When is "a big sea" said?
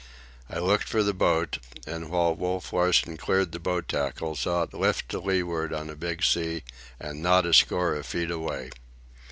5.91-6.63